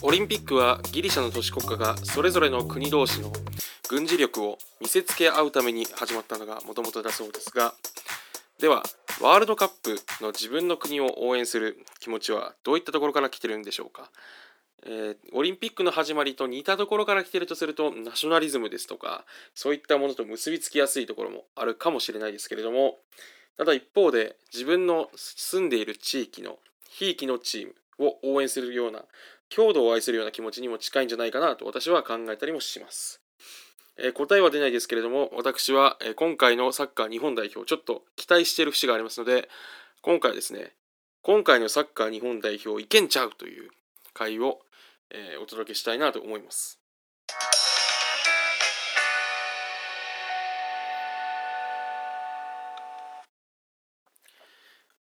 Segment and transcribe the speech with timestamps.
[0.00, 3.30] オリンピックはギリシャの都市国家がそれぞれの国同士の
[3.90, 7.74] 軍事力を見せつけ合うために始まったのがもともとだそうですが
[8.58, 8.82] では
[9.20, 14.10] ワールドカップの自分の国を応援する気持ちはどういったところから来てるんでしょうか、
[14.86, 19.24] えー、オリンピックの始まりと似たところから来てるとするとナショナリズムですとか
[19.54, 22.98] そういったものと結びつきやすいところもあるかもしれないですけれども
[23.56, 26.58] ただ一方で自分の住んでいる地域の
[26.88, 29.04] ひいきのチームを応援するような
[29.50, 33.20] 郷土を愛するような気持ちにも近いんじゃないかなと私は考えたりもします。
[33.96, 39.48] えー、答えは出ないですけれども私は、え、今回のサッカー日本代表ちょっと期待している節がありますので
[40.02, 40.70] 今回ですね
[41.22, 43.70] 今回のサッカー日本代表いけんちゃうという
[44.18, 44.60] 回を、
[45.10, 46.78] えー、お届けしたいなと思います。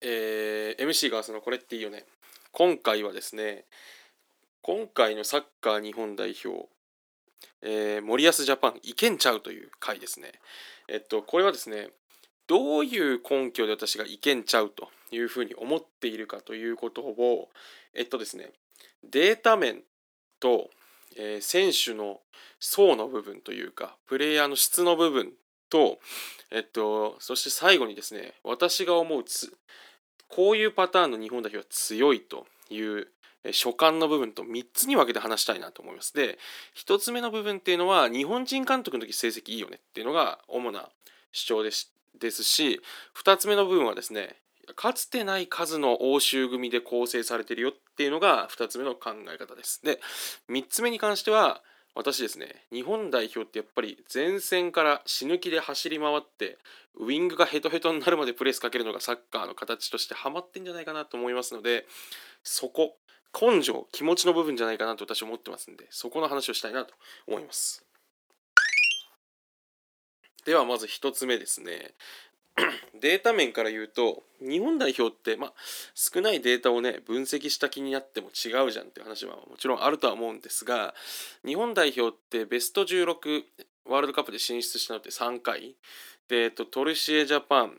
[0.02, 2.06] えー、MC がそのこれっていいよね
[2.54, 3.66] 今回はですね
[4.62, 6.68] 今回のサッカー日本代表、
[7.62, 10.34] えー、森保ジャパンいけんちゃうという回ですね。
[10.88, 11.90] えっと、これはですね、
[12.46, 17.50] どういう根拠で私がいけんちゃうというふうに思っているかということを、
[17.94, 18.52] えっとですね、
[19.04, 19.82] データ面
[20.40, 20.70] と、
[21.16, 22.20] えー、選手の
[22.60, 25.32] 層の部分というか、プレイヤーの質の部分
[25.70, 26.00] と、
[26.52, 29.54] えっと、そして最後にですね、私が思うつ、
[30.28, 33.08] こういうパターンの日本代表は強いという
[33.52, 36.14] 所感の部分と3つに分けて話したいなと思います。
[36.14, 36.38] で、
[36.76, 40.90] 1つ目の部分っていうのは、日本人監督の時成績いいよねっていうのが主な
[41.32, 42.82] 主張ですですし、
[43.24, 44.36] 2つ目の部分はですね、
[44.76, 49.84] かつてない数の欧州組で構成されてるよっていうのが2つ目の考え方です。
[49.84, 50.00] で、
[50.50, 51.62] 3つ目に関しては、
[51.96, 56.58] 私ですね、日本代表ってやっぱり前線から死ぬ気で走り回って、
[56.96, 61.86] ウィングがヘトヘトになるまでプレスかけるのがサッカーの形としてハマってんじゃないかなと思いますので、
[62.44, 62.96] そこ、
[63.34, 66.94] 根性気持ちの部分じゃないかなと私は思ってますんでそこの話をしたいなと
[67.28, 67.84] 思います
[70.46, 71.94] ではまず1つ目ですね
[73.00, 75.54] データ面から言うと日本代表って、ま、
[75.94, 80.94] 少ないデータをね分析した気になっても違うじゃんっていう話はもちろんあるとは思うんですが
[81.46, 83.44] 日本代表ってベスト16
[83.86, 85.76] ワールドカップで進出したのって3回
[86.28, 87.74] で、えっと、トルシエジャパン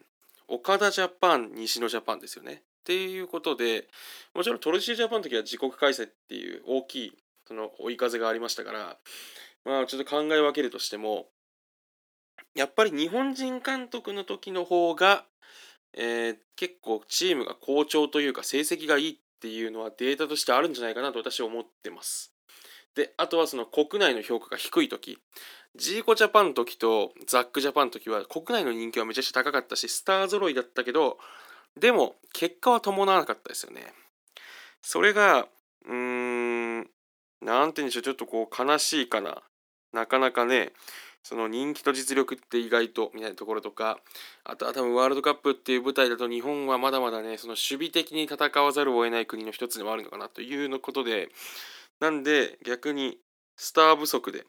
[0.49, 2.63] 岡田ジャパン西野ジャパンですよね。
[2.81, 3.87] っていうことで
[4.35, 7.13] もちろんトルシージャパンの時は自国開催っていう大きい
[7.47, 8.97] その追い風がありましたから
[9.65, 11.27] まあちょっと考え分けるとしても
[12.55, 15.25] やっぱり日本人監督の時の方が、
[15.95, 22.33] えー、結構チームが好調というか成績がいいっていうのはデータとしてあるんじゃないかなと私は思ってます。
[22.95, 25.19] であとはその国内の評価が低い時
[25.77, 31.19] ジーコジャパンの時とザックジャパンの時は国内の人気はめちゃくちゃ高かったしスター揃いだったけど
[31.79, 33.93] でも結果は伴わなかったですよね。
[34.83, 35.47] それが
[35.87, 36.91] うーん
[37.41, 39.43] なんて言うんでしょうちょっとこう悲しいかな。
[39.93, 40.73] なかなかね
[41.23, 43.99] その人気と実力って意外とみたいなところとか
[44.45, 51.29] あとは多分ワールドカップっていう舞台だと日本はまだまだねその守備的に戦わざるを得ない国の一つでもあるのかなというのことで
[52.01, 53.19] なんで逆に
[53.57, 54.45] スター不足で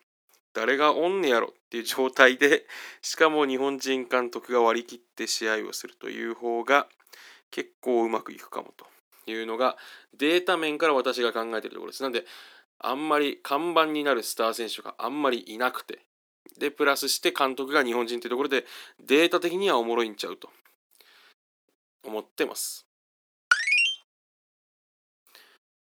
[0.53, 2.65] 誰がおんねやろっていう状態で
[3.01, 6.87] しかも日本人監督が割り切って試合をするという方が
[7.51, 8.85] 結構うまくいくかもと
[9.29, 9.77] いうのが
[10.17, 12.03] データ面から私が考えているところです。
[12.03, 12.25] なんで
[12.79, 15.99] あんまり看板になるスター選手があんまりいなくて
[16.61, 18.65] でプラスして監督が日本人というところで
[19.03, 20.51] データ的にはおもろいんちゃうと
[22.05, 22.85] 思ってます。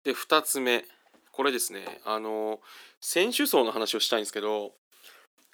[0.03, 0.85] で2つ目
[1.31, 2.59] これですねあの
[3.01, 4.73] 選手層の話をしたいんですけど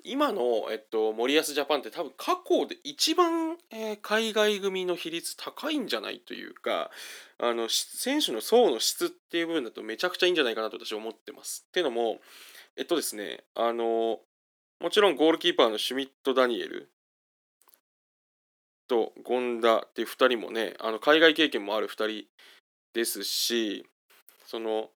[0.03, 6.91] 今の、えっと、森保ジャパンって多分過去で一番、えー、海外組の比率高いんじゃないというか
[7.39, 11.67] あの選手の層の質っていう部分だとめちゃくちゃいいんじゃないかなと私は思ってます。
[11.69, 12.21] っていうのも
[12.77, 14.21] えっとですねあの
[14.81, 16.91] もちろんゴールキーパーのシュミット・ダニエル
[18.89, 22.27] と権田っていう2人もねあの海外経験もある2人
[22.95, 23.87] ですし
[24.47, 24.89] その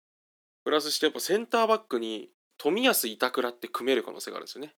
[0.64, 4.72] プラスしてやっぱセンターバックに冨安板倉って組める可能性があるんですよね。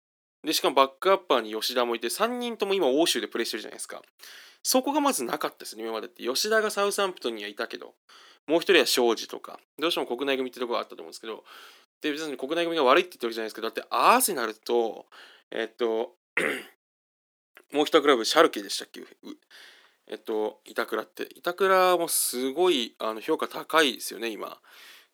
[0.43, 4.01] で、しかもバックアッパーに吉田もいて、3人とも今欧州でプレーしてるじゃないですか。
[4.63, 6.23] そこがまずなかったですね、今までって。
[6.23, 7.93] 吉田がサウサンプトンにはいたけど、
[8.47, 11.43] もう一人は庄司とか、どうしても国内組ってところがあったと思うんですけど、
[12.01, 15.05] で、別に国内組が悪いって言ってるわけじゃないですけど、だってアーセナルと、
[15.51, 16.15] えっと、
[17.71, 19.01] もう一クラブ、シャルケでしたっけ？
[20.07, 21.27] えっと、板倉って。
[21.35, 24.47] 板倉もすごいあの評価高いですよね、今。
[24.49, 24.51] っ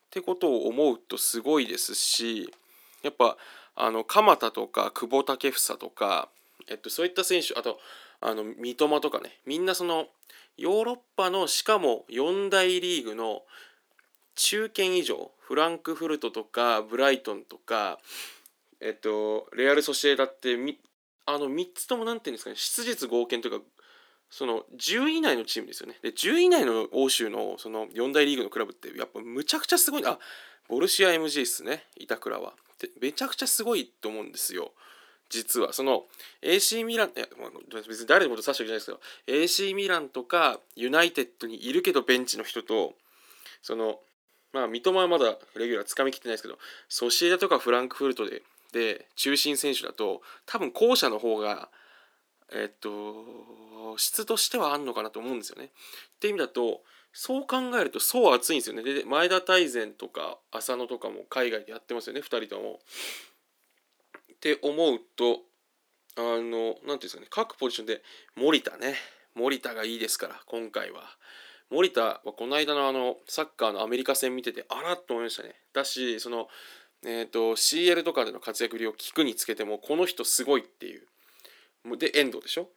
[0.10, 2.54] てことを思うとすごいですし、
[3.02, 3.38] やっぱ、
[3.76, 6.30] あの鎌田とか久保建英とか、
[6.68, 7.80] えっと、そういった選手あと
[8.20, 10.08] あの三笘とかねみんなその
[10.58, 13.44] ヨーロッパのしかも4大リーグの
[14.36, 18.00] 中堅以上フランクフルトとかブライトンとか
[18.80, 20.80] えっとレアル・ソシエダってみ
[21.26, 23.66] あの3つとも何て言うんですかね質実合憲というか
[24.30, 25.98] その10位以内のチームですよね。
[26.02, 30.18] で10位以内の欧州のその4大リーグのクラブってやっぱむちゃくちゃすごいあ
[30.70, 32.54] ボルシア MG ですね板倉は。
[32.80, 34.72] でめちゃくちゃすごいと思うんですよ。
[35.30, 36.06] 実はその
[36.42, 37.26] AC ミランいや
[37.74, 42.96] 別に誰のこと指してるじゃないですけど AC ミランとかユナイテッドにいるけどベンチの人と
[43.62, 44.00] その
[44.54, 46.58] まあ三笘はまだレギュラーつかみきってないですけど
[46.90, 48.44] ソシエダとかフランクフルトで
[48.74, 51.70] で中心選手だと多分後者の方が
[52.54, 55.66] えっと質としてはあんのかなと思うんですよね。
[55.66, 55.70] っ
[56.20, 56.82] て意味だと
[57.14, 58.84] そう考えるとそう熱いんですよね。
[58.84, 62.80] で前田大然とか浅野とかも海外でやってますよね2人とも。
[64.34, 65.42] って思うと
[66.18, 68.02] あの何ていうんですかね各ポジションで
[68.36, 68.96] 森田ね
[69.36, 71.04] 森田がいいですから今回は。
[71.72, 75.56] 森田はこの間のあのサッカーのアメリカ戦見ててあらっと思いましたね。
[75.74, 76.48] だしその
[77.04, 81.08] えーと、CL とかでの活躍量を聞くにつけてもこの人すごいっていう。
[81.98, 82.64] で遠藤でしょ？
[82.64, 82.68] っ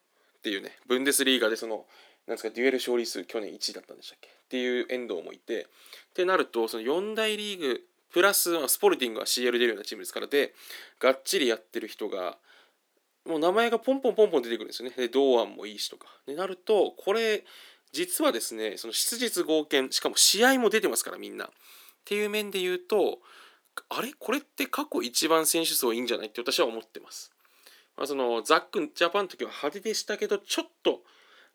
[0.42, 0.78] ていうね。
[0.86, 1.84] ブンデスリーガでその
[2.26, 4.28] なんですかデュエル勝利数去年1位だったんでしたっけ？
[4.28, 5.66] っていう遠藤もいてっ
[6.14, 7.80] てなるとその4大リーグ
[8.12, 10.54] プラススポルティングは CL 出るようなチームですからで
[11.00, 12.38] がっちりやってる人が
[13.26, 14.94] もう名前がポンポンポンポン出てくるんですよね。
[14.96, 16.06] で堂安もいいしとか。
[16.26, 17.44] でなるとこれ
[17.94, 21.48] 実はですねその質実合憲しかも試合も出てますからみんなっ
[22.04, 23.20] ていう面で言うと
[23.88, 24.12] あれ？
[24.18, 26.26] これって過去一番選手層いいんじゃない？
[26.26, 27.32] って私は思ってます。
[27.96, 31.00] まあ、そのザックジャパンの時は派手でしたけどちょっと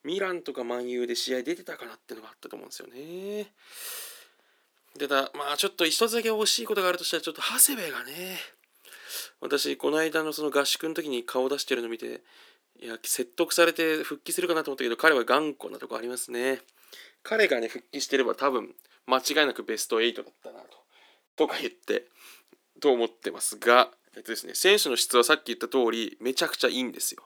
[0.03, 3.51] ミランとかマンユーで試合出てたかなっていうのがあったと思うんですよね。
[4.97, 8.37] でだまあちょっと一つだけ惜しいことがあるとしたらちょっと長谷部がね
[9.41, 12.21] 私この間のその合宿の時に顔出してるの見て
[12.81, 16.61] いや説得されて復帰するかなと思ったけど彼は頑固なとこありますね。
[17.23, 18.73] 彼がね復帰してれば多分
[19.05, 20.79] 間違いなくベスト8だったなと。
[21.35, 22.05] とか言って
[22.79, 27.23] と思ってますが、えっとですね、選手の質はさっき言った通りめちゃくちゃいいんですよ。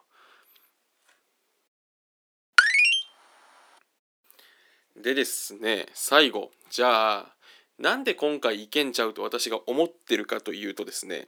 [4.95, 7.35] でですね最後じゃあ
[7.77, 11.27] なんで今回いけんちゃうと私が思ってるかというとですね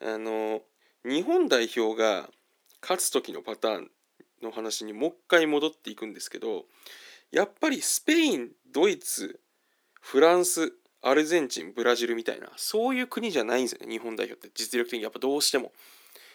[0.00, 0.60] あの
[1.04, 2.28] 日本代表が
[2.82, 3.90] 勝つ時のパターン
[4.42, 6.64] の話にもう一回戻っていくんですけど
[7.30, 9.40] やっぱりスペインドイツ
[10.00, 10.72] フランス
[11.02, 15.04] アルゼンチンブラジルみたいなそういう国じゃないんですよね日本代表って実力的に。
[15.04, 15.72] やっぱどうしても。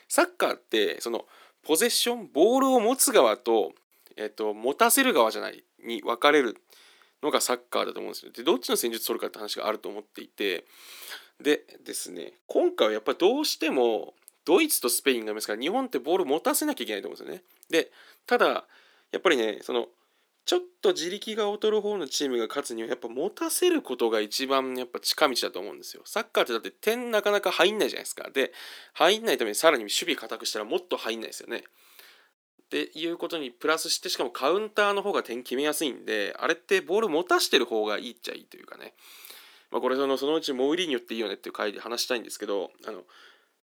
[0.07, 1.25] サッカーってその
[1.63, 3.73] ポゼッションボールを持つ側と,、
[4.15, 6.57] えっと持たせる側じゃないに分かれる
[7.23, 8.31] のがサッカーだと思うんですよ。
[8.31, 10.65] でどっちの戦術取るかって話があると思っていて。
[11.41, 14.13] でですね今回はやっぱりどうしても
[14.45, 17.91] ドイツとスペインがいますから日本ってボール持たせなきゃいけないと思うんですよねで
[18.25, 18.65] ただ
[19.11, 19.87] やっぱりねその
[20.45, 26.03] ちょっと自力が劣る方のチームが勝つにはやっぱ持たせることが一番やっぱ近道だと思うんですよ。
[26.05, 28.29] サッカーってだって点なかなか入んないじゃないですか。
[28.29, 28.51] で
[28.93, 31.63] 入んないためにさらに守備固くしたらもっと入んないですよね。
[32.63, 38.93] っていうことにプラスしてしかもカウンターの方が点決めやすいんであれってボール持たしてる方がいいっちゃいいというかね。
[39.71, 43.03] まあ、これそのそのうちモウリーニョっていいよねっていう回で話したいんですけどあの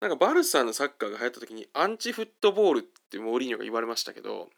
[0.02, 4.48] なんかバルサのサッカーが流行った時にアンチフットボールってモーリーニョが言われましたけど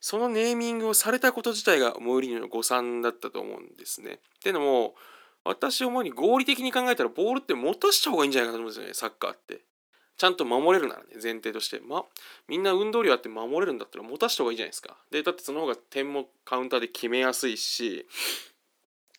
[0.00, 4.12] そのネーミングをされたこと自体がモーリーニョの誤算だったと思うんですね。
[4.12, 4.94] っていうのも
[5.44, 9.60] 私思うに合理的に考えたらボールって持たした方がいいんじゃないかと思うんですよねサッカーって。
[10.16, 12.02] ちゃんと守れるならね前提として、ま、
[12.48, 14.96] みんな運動量あって守れるんだったら持たした方がいいじゃないですか。
[15.10, 18.06] でだってその方が点もカウンターで決めやすいし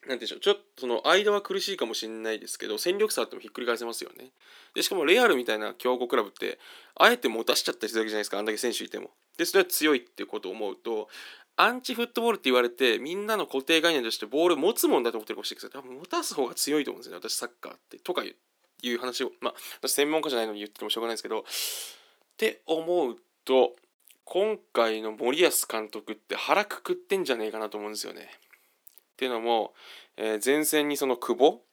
[0.08, 4.32] なんでしょうちょっとその間は苦しいかもしれないですけど戦力差あってもひっくり返せますよね。
[4.74, 6.60] でしかもレアルみたいな強豪クラブって
[6.96, 9.12] あえて持たしちゃったりするわけじゃないですかあんだけ選手いても。
[9.38, 11.10] でそれは強いっていうことを思うと
[11.56, 21.44] アンチフットボールって言われてみんなの固定概念としてボール持つもんだと思ってるかもしれないけど多分持たす方が強いと思うんですよね私サッカーってとかいう話をまあ私専門家じゃないのに言ってもしょうがないですけどっ
[22.38, 23.76] て思うと
[24.26, 28.30] 今回の森保監督って腹くくってんじゃねえかなと思うんですよね。
[29.18, 29.74] っていうのも、
[30.16, 31.64] えー、前線にその久保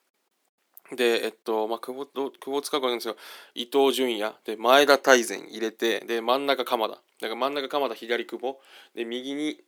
[0.96, 3.18] で、えっと、まあ、久保、久保使うかなんですけど、
[3.54, 6.94] 伊東純也、で、前田大然入れて、で、真ん中鎌田。
[6.94, 8.60] だから真ん中鎌田、左久保。
[8.94, 9.60] で、右に、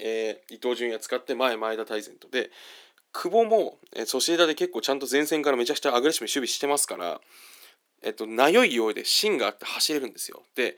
[0.00, 2.28] えー、伊東純也使って、前前田大然と。
[2.28, 2.50] で、
[3.12, 7.20] 久保も、えー、ソシエダで結構ちゃんと前線からめちゃくちゃアグレッシブに守備してますから、
[8.02, 10.42] えっと、なよいようで芯があって走れるんですよ。
[10.56, 10.76] で、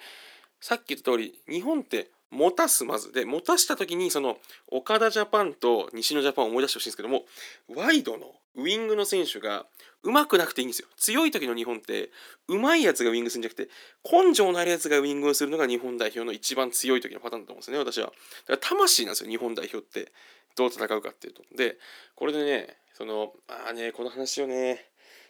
[0.60, 3.12] さっき言った通り、日本って持たすまず。
[3.12, 7.24] で持たした時にその岡田ジャパンと西野ジャパンを思い出してほしいんですけども
[7.68, 9.66] ワイドのウイングの選手が
[10.02, 10.88] 上手くなくていいんですよ。
[10.96, 12.10] 強い時の日本って
[12.48, 13.70] 上手いやつがウイングするんじゃなくて
[14.10, 18.06] 根性のあるやつがウイングをするのが日本代表の一番強い時のパターンだと思うんですよね私は。
[18.06, 18.14] だか
[18.48, 20.12] ら魂なんですよ日本代表って。
[20.54, 21.42] どう戦うかっていうと。
[21.56, 21.78] で
[22.14, 24.84] これでねそのああねこの話をね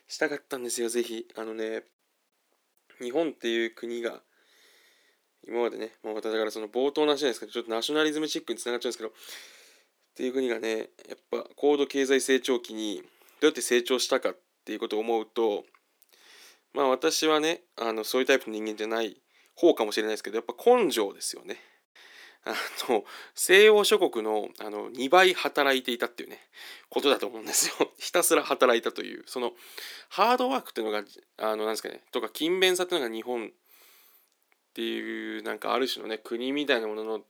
[0.09, 1.27] したかったんですよぜひ。
[1.37, 1.85] あのね
[3.01, 4.21] 日本っていう国が
[5.47, 9.13] 今までね、もうだからその冒頭の話じゃないですけど、ちょっとナショナリズムチックにつながっちゃうんですけど、っ
[10.15, 10.85] ていう国がね、や
[11.15, 13.03] っぱ高度経済成長期にど
[13.43, 15.65] うやって成長したかっていうことを思うと、
[16.75, 19.17] まあ私はね、あのそういうタイプの人間じゃない
[19.55, 21.57] 方かもしれないですけど、やっぱ根性ですよね。
[22.45, 22.55] あ
[22.89, 26.41] の西欧諸国のあの2倍働いていたっていうね
[26.89, 27.93] ことだと思うんですよ。
[27.99, 29.55] ひたすら働いたというその
[30.09, 31.05] ハードワークっていうのが
[31.37, 33.53] あのなんですかねとか勤勉さっていうのが日本
[34.73, 37.21] っていうなんかある種のね国みたいなものの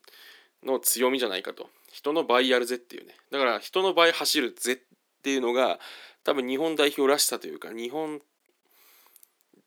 [0.65, 4.79] の強みじゃないかと人の倍やるぜっていうねだから人の倍走るぜっ
[5.23, 5.81] ていうのが
[6.23, 8.21] 多分日本代表らしさというか日本っ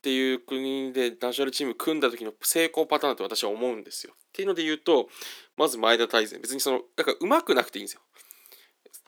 [0.01, 4.13] ていう国でナショナルチーム組んだ時の成功パターンだと私は思うんですよ。
[4.13, 5.09] っていうので言うと
[5.57, 8.01] まず前田大然別にそのだから上手くなくていいんですよ。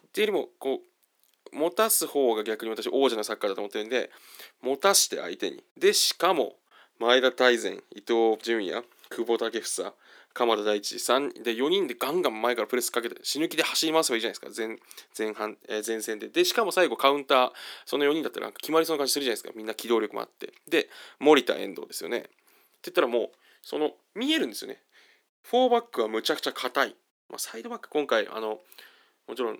[0.07, 0.81] っていうよりもこ
[1.53, 4.09] う持たす方が逆に私王者のサッカーだと思ってるんで
[4.61, 6.55] 持たして相手にでしかも
[6.99, 9.61] 前田大然伊藤純也久保建英
[10.33, 14.67] 鎌田大地3で4人でガンガン前からプレスかけて死ぬ気で走り回せばいいじゃないですか。
[14.67, 14.77] 前
[15.17, 16.27] 前半、えー、前線で。
[16.29, 17.51] でしかも最後カウンター
[17.85, 19.51] その4人だったら決まりそうな感じするじゃないですか。
[19.55, 20.53] みんな機動力もあって。
[20.67, 20.89] で
[21.19, 22.17] 森田遠藤ですよね。
[22.17, 22.29] って
[22.85, 23.29] 言ったらもう
[23.63, 24.81] その見えるんですよね。
[25.51, 26.95] 4バックはむちゃくちゃ硬い、
[27.29, 28.59] まあ、サイドバック今回あの
[29.27, 29.59] もちろん、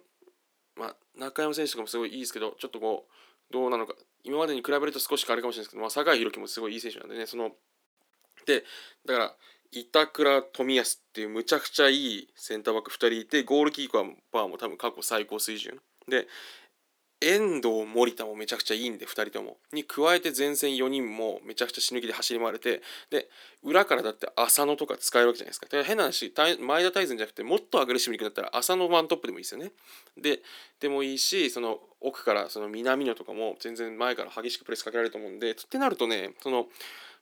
[0.75, 3.93] まあ、中山選手とかもすごいいいですけどちょっとこうどうなのか。
[4.27, 7.51] 今までに比べると少し変わるかもしれないですけど、まあ、酒井宏樹もすごいいい選手なんでねその
[8.45, 8.63] で
[9.05, 9.35] だから
[9.71, 15.79] 板倉冨安っていうむちゃくちゃいいセンターバック2人いてゴールキーパーも多分過去最高水準。
[16.07, 16.27] で
[17.19, 19.57] 遠藤森田もめちゃくちゃいいんで2人とも。
[19.73, 23.27] に加えて前線4人もめちゃくちゃ死ぬ気で走り回れてで
[23.63, 25.65] 裏からだって浅野とか使えるわけじゃないですか。
[25.65, 29.71] だから変な話前田大然じゃなくてもっとアグレッシブにいくんだったら浅野ワントップでもいいですよね。
[30.15, 30.41] で
[30.79, 36.67] でもいいしその奥からその南野とかも全然前から激しくプレスかけられると思うんでってなるとねその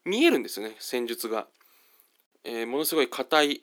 [0.04, 1.46] 見えるんですよね戦術が。
[2.44, 3.62] えー、ものすごい硬い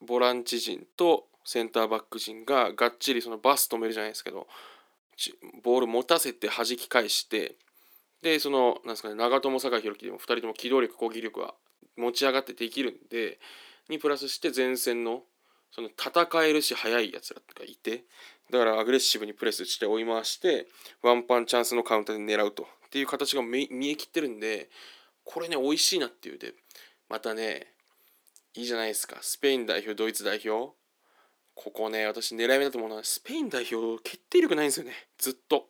[0.00, 4.46] ボランチ陣とセンターバック陣ががっちりそのバス止めるじゃないですけど
[5.62, 7.56] ボール持たせて弾き返して
[8.22, 11.54] でそのなんですかね長友酒井宏樹でも2人とも機動力攻撃力は
[11.96, 13.38] 持ち上がってできるんで
[13.88, 15.22] にプラスして前線の
[15.70, 18.04] その戦えるし速いやつらがいて
[18.50, 20.66] だからアグレッシブにプレスして追い回して
[21.02, 24.68] ワンパンチャンスのカウンターで狙うとっていう形が見えきってるんで
[25.24, 26.38] これね美味しいなっていう。
[26.38, 26.52] で
[27.08, 27.68] またね
[28.54, 29.16] いいじゃないですか。
[29.22, 30.74] スペイン代表ドイツ代表
[31.62, 34.92] ここね私狙い目だと思うのはスペイン代表決定力ないんですよね。
[35.18, 35.66] ずっと。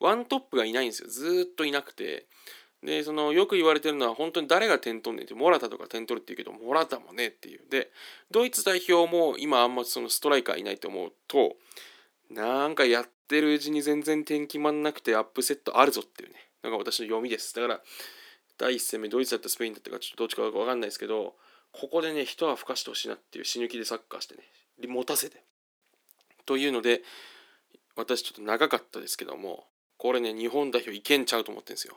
[0.00, 1.08] ワントップがいないんですよ。
[1.08, 2.26] ずっといなくて。
[2.82, 7.60] でそのよく言われてるのは本当に誰が点取んねんってモラタとか点取るって言うけどモラタもねっていう。
[7.70, 7.90] で
[8.30, 11.56] ドイツ代表も今あんまそのストライカーいないと思うと
[12.30, 16.36] なんかやってるうちに全然点決まんなくてアップセットあるぞっていうね。
[16.64, 17.54] のが私の読みです。
[17.54, 17.80] だから
[18.58, 21.34] 第1戦目ドイツだったスペインだったかちょっとどっちか分かんないですけど
[21.72, 24.42] ここでね一泡吹かしてほしいなっていう死ぬ気でサッカーしてね。
[24.86, 25.42] 持たせて。
[26.44, 27.02] というので
[27.96, 29.64] 私ちょっと長かったですけども
[29.96, 31.94] これね日本代表いけんちゃうと思ってるんですよ。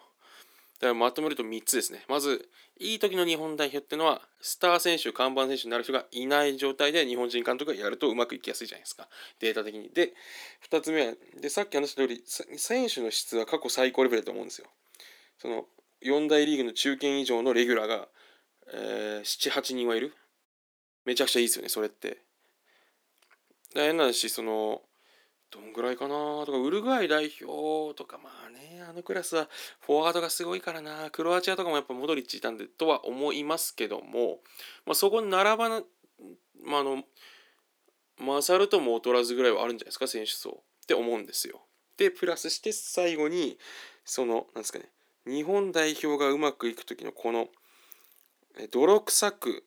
[0.79, 2.05] だからまとめると3つですね。
[2.07, 2.47] まず
[2.79, 9.09] いい時の日本代表っていうのはスター選手看板選手になる人がいない状態で日本人監督がやるとうまくいきやすいじゃないですか。
[9.39, 9.89] データ的に。
[9.89, 10.13] で
[10.71, 14.67] 2つ目はでさっき話した通り選手の質は過去最高レベルだと思うんですよ。
[15.37, 15.65] その
[16.01, 18.07] 4大リーグの中堅以上のレギュラーが
[18.71, 20.13] えー、78人はいる。
[21.05, 22.19] めちゃくちゃいいですよねそれって。
[23.73, 24.81] 変なしその
[25.51, 26.15] どんぐらいかな？
[26.45, 29.47] とかウルグアイ代表とかまあねあのクラスは
[29.81, 31.09] フォワードがすごいからな。
[31.11, 34.39] クロアチアとかもやっぱモドリッチいたんでとは思いますけども、
[34.85, 35.81] まあ、そこに並ばな、
[36.63, 37.03] まあ、あの
[38.35, 40.63] 勝るとも劣らずぐらいはあるんじゃないですか選手層。
[40.83, 41.61] って思うんですよ。
[41.97, 43.57] でプラスして最後に
[44.05, 44.85] そのなんですかね
[45.27, 47.47] 日本代表がうまくいく時のこの
[48.71, 49.63] 泥臭く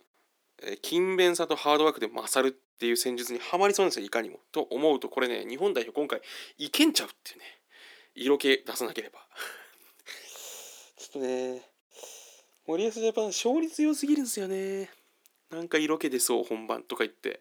[0.83, 4.38] 勤勉さとハードワークで勝るっていう戦術にはまりそうなんですよいかにも。
[4.52, 6.21] と思うとこれね日本代表今回
[6.59, 7.45] いけんちゃうっていうね
[8.14, 9.21] 色気出さなければ。
[10.97, 11.62] ちょっとね
[12.66, 14.90] 森保ジャパン勝率良すぎるんですよね。
[15.50, 17.40] なんか色気出そう本番とか言って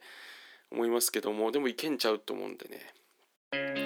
[0.71, 2.93] 思いますけどもでもいけんちゃうと思うんでね。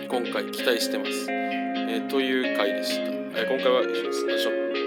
[0.09, 4.84] 今回期待してます、えー、という回でした、えー、今回は以上です。